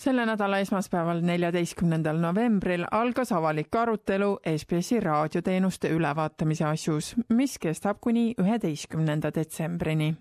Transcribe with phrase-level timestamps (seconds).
[0.00, 8.34] selle nädala esmaspäeval, neljateistkümnendal novembril algas avalik arutelu SBS-i raadioteenuste ülevaatamise asjus, mis kestab kuni
[8.40, 10.14] üheteistkümnenda detsembrini.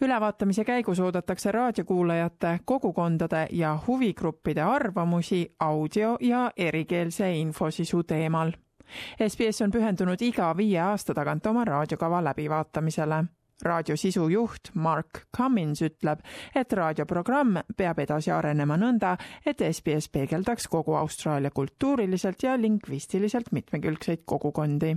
[0.00, 8.52] ülevaatamise käigus oodatakse raadiokuulajate, kogukondade ja huvigruppide arvamusi audio ja erikeelse infosisu teemal.
[9.28, 13.24] SBS on pühendunud iga viie aasta tagant oma raadiokava läbivaatamisele
[13.64, 16.22] raadio sisujuht Mark Cummins ütleb,
[16.54, 19.16] et raadioprogramm peab edasi arenema nõnda,
[19.46, 24.94] et SBS peegeldaks kogu Austraalia kultuuriliselt ja lingvistiliselt mitmekülgseid kogukondi.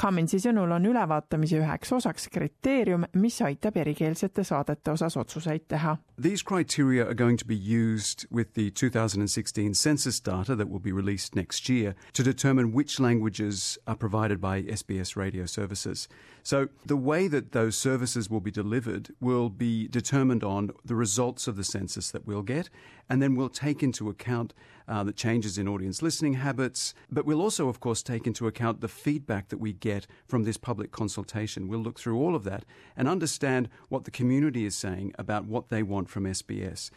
[0.00, 5.96] Cumminsi sõnul on ülevaatamise üheks osaks kriteerium, mis aitab erikeelsete saadete osas otsuseid teha.
[6.20, 10.92] These criteria are going to be used with the 2016 census data that will be
[10.92, 16.08] released next year to determine which languages are provided by SBS radio services.
[16.48, 21.46] So the way that those services will be delivered will be determined on the results
[21.46, 22.70] of the census that we'll get,
[23.06, 24.54] and then we'll take into account
[24.88, 28.80] uh, the changes in audience listening habits, but we'll also, of course, take into account
[28.80, 31.68] the feedback that we get from this public consultation.
[31.68, 32.64] We'll look through all of that
[32.96, 36.90] and understand what the community is saying about what they want from SBS.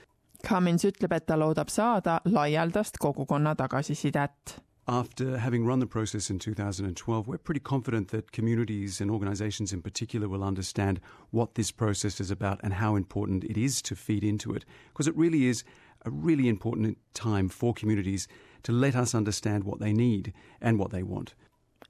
[0.48, 4.61] Cummins ütleb, et ta loodab saada laialdast kogukonna tagasisidet.
[4.88, 9.82] After having run the process in 2012, we're pretty confident that communities and organisations in
[9.82, 14.23] particular will understand what this process is about and how important it is to feed
[14.23, 14.66] into it.
[14.92, 15.64] Because it really is
[16.06, 18.28] a really important time for communities
[18.64, 21.36] to let us understand what they need and what they want.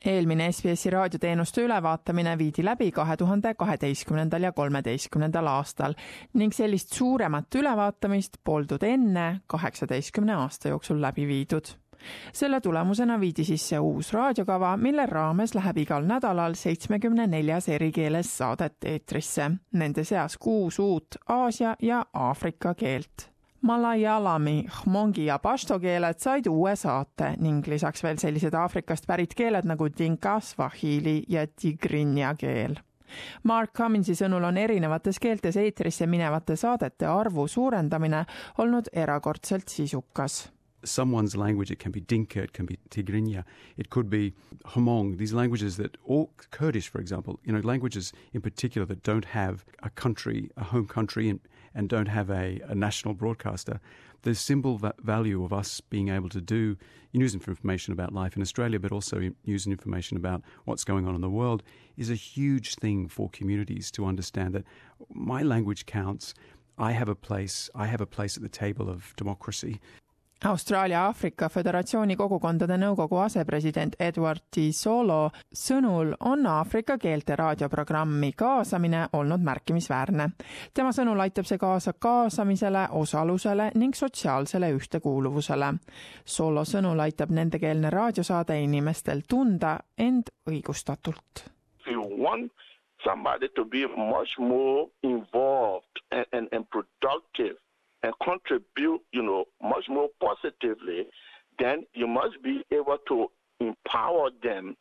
[0.06, 5.94] eelmine SBS-i raadioteenuste ülevaatamine viidi läbi kahe tuhande kaheteistkümnendal ja kolmeteistkümnendal aastal
[6.34, 11.76] ning sellist suuremat ülevaatamist poldud enne kaheksateistkümne aasta jooksul läbi viidud
[12.34, 18.38] selle tulemusena viidi sisse uus raadiokava, mille raames läheb igal nädalal seitsmekümne neljas eri keeles
[18.38, 23.32] saadet eetrisse, nende seas kuus uut Aasia ja Aafrika keelt.
[23.62, 29.68] Malayalami, Hmongi ja Pashto keeled said uue saate ning lisaks veel sellised Aafrikast pärit keeled
[29.70, 32.76] nagu Dinka, Swahili ja Tigrinja keel.
[33.44, 38.24] Mark Cumminsi sõnul on erinevates keeltes eetrisse minevate saadete arvu suurendamine
[38.58, 40.46] olnud erakordselt sisukas
[40.84, 41.72] someone's language.
[41.72, 43.44] It can be Dinka, it can be Tigrinya,
[43.78, 44.34] it could be
[44.66, 45.18] Hmong.
[45.18, 49.66] These languages that, or Kurdish, for example, you know, languages in particular that don't have
[49.84, 51.40] a country, a home country, and,
[51.74, 53.80] and don't have a, a national broadcaster.
[54.24, 56.78] The symbol va- value of us being able to do
[57.14, 61.08] news and information about life in Australia, but also news and information about what's going
[61.08, 61.64] on in the world,
[61.98, 64.64] is a huge thing for communities to understand that
[65.10, 66.34] my language counts.
[66.78, 67.70] I have a place.
[67.76, 69.80] I have a place at the table of democracy.
[70.46, 79.46] Austraalia-Aafrika Föderatsiooni kogukondade nõukogu asepresident Edward T Solo sõnul on Aafrika keelte raadioprogrammi kaasamine olnud
[79.46, 80.30] märkimisväärne.
[80.74, 85.74] tema sõnul aitab see kaasa kaasamisele, osalusele ning sotsiaalsele ühtekuuluvusele.
[86.26, 91.50] Solo sõnul aitab nendekeelne raadiosaade inimestel tunda end õigustatult.
[93.04, 97.58] Somebody to be much more involved and, and, and productive
[98.04, 101.08] and contribute, you know, much more positively,
[101.60, 103.28] then you must be able to
[103.60, 104.76] empower them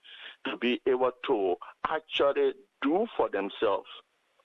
[0.47, 1.55] to be able to
[1.89, 3.89] actually do for themselves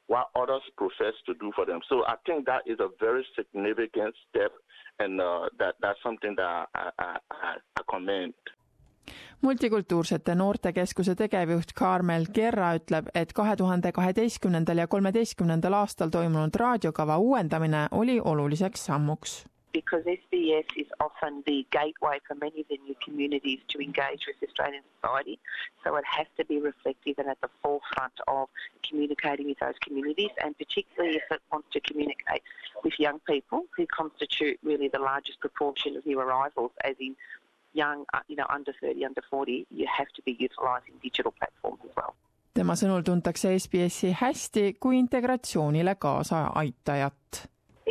[0.08, 1.80] what others profess to do for them.
[1.90, 4.52] So I think that is a very significant step,
[5.00, 8.34] and uh, that that's something that I, I, I commend.
[9.41, 17.17] Multikultuursete noortekeskuse tegevjuht Kaarmel Kerra ütleb, et kahe tuhande kaheteistkümnendal ja kolmeteistkümnendal aastal toimunud raadiokava
[17.17, 19.44] uuendamine oli oluliseks sammuks
[19.75, 24.38] because SBS is often the gateway for many of the new communities to engage with
[24.47, 25.38] Australian society.
[25.83, 28.47] So it has to be reflective and at the forefront of
[28.89, 32.41] communicating with those communities, and particularly if it wants to communicate
[32.85, 37.13] with young people who constitute really the largest proportion of new arrivals, as in
[37.75, 41.81] young, uh, you know, under 30, under 40, you have to be utilising digital platforms
[41.90, 42.13] as well.
[42.56, 47.41] tema sõnul tuntakse SBS-i hästi kui integratsioonile kaasa aitajat.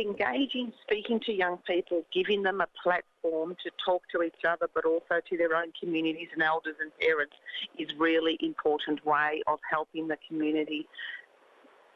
[0.03, 4.83] Engaging, speaking to young people, giving them a platform to talk to each other, but
[4.91, 7.37] also to their own communities and elders and parents
[7.83, 10.81] is really important way of helping the community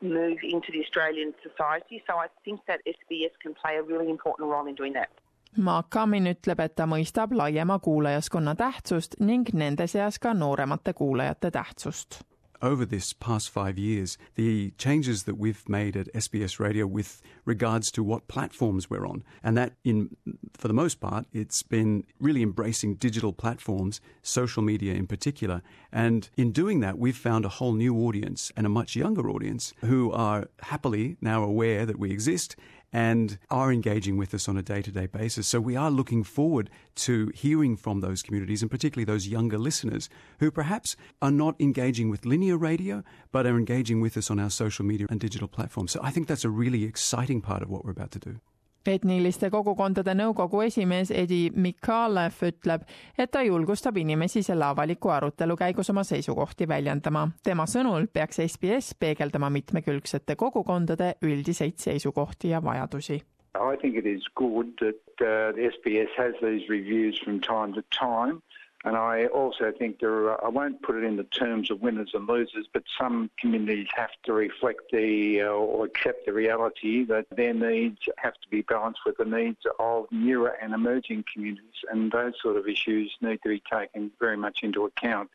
[0.01, 2.03] move into the Australian society.
[2.07, 5.09] So I think that SBS can play a really important role in doing that.
[5.57, 12.23] Ütleb, et ta mõistab laiema kuulajaskonna tähtsust ning nende seas ka nooremate kuulajate tähtsust.
[12.61, 17.91] over this past five years, the changes that we've made at SBS Radio with regards
[17.91, 20.15] to what platforms we're on, and that in,
[20.53, 25.61] for the most part, it's been really embracing digital platforms, social media in particular.
[25.91, 29.73] And in doing that, we've found a whole new audience and a much younger audience
[29.81, 32.55] who are happily now aware that we exist
[32.91, 35.47] and are engaging with us on a day to day basis.
[35.47, 40.09] So we are looking forward to hearing from those communities and particularly those younger listeners
[40.39, 44.49] who perhaps are not engaging with linear radio but are engaging with us on our
[44.49, 45.91] social media and digital platforms.
[45.91, 48.39] So I think that's a really exciting part of what we're about to do.
[48.87, 52.85] Etniliste kogukondade nõukogu esimees Edi Mikalev ütleb,
[53.17, 57.27] et ta julgustab inimesi selle avaliku arutelu käigus oma seisukohti väljendama.
[57.43, 63.21] tema sõnul peaks SBS peegeldama mitmekülgsete kogukondade üldiseid seisukohti ja vajadusi.
[63.55, 67.81] I think it is good that uh, the SBS has these reviews from time to
[67.91, 68.41] time.
[68.85, 72.11] And I also think there are, I won't put it in the terms of winners
[72.13, 77.25] and losers, but some communities have to reflect the uh, or accept the reality that
[77.35, 81.65] their needs have to be balanced with the needs of newer and emerging communities.
[81.91, 85.29] And those sort of issues need to be taken very much into account.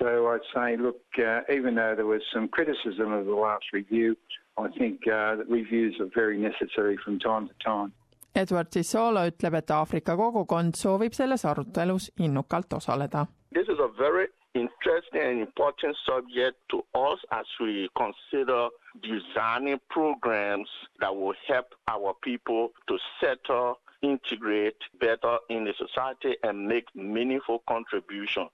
[0.00, 4.16] So I'd say, look, uh, even though there was some criticism of the last review,
[4.56, 7.92] I think uh, that reviews are very necessary from time to time.
[8.34, 13.26] Edward ütleb, et Aafrika kogukond soovib selles arutelus innukalt osaleda.
[13.54, 18.68] This is a very interesting and important subject to us as we consider
[19.02, 20.68] designing programs
[21.00, 27.62] that will help our people to settle integrate better in the society and make meaningful
[27.68, 28.48] contribution.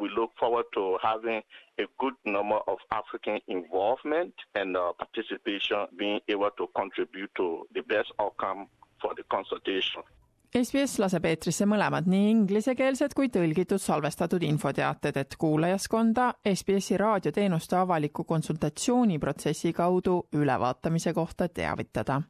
[0.00, 1.42] We look forward to having
[1.78, 7.82] a good number of African involvement and uh, participation, being able to contribute to the
[7.82, 8.68] best outcome
[9.04, 10.02] for the consultation.
[10.54, 18.24] SBS laseb eetrisse mõlemad nii inglisekeelsed kui tõlgitud salvestatud infoteated, et kuulajaskonda SBS-i raadioteenuste avaliku
[18.24, 22.20] konsultatsiooniprotsessi kaudu ülevaatamise kohta teavitada.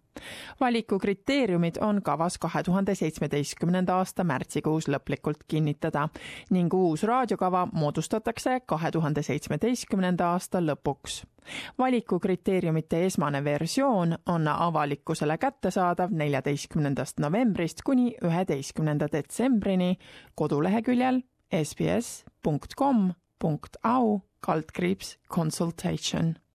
[0.60, 6.08] Valiku kriteeriumid on kavas kahe tuhande seitsmeteistkümnenda aasta märtsikuus lõplikult kinnitada
[6.50, 11.24] ning uus raadiokava moodustatakse kahe tuhande seitsmeteistkümnenda aasta lõpuks.
[11.78, 19.96] Valikukriteeriumite esmane versioon on avalikkusele kättesaadav neljateistkümnendast novembrist kuni üheteistkümnenda detsembrini
[20.34, 21.20] koduleheküljel
[21.64, 22.84] sbs.com.au
[24.40, 26.34] kaldkriips consultation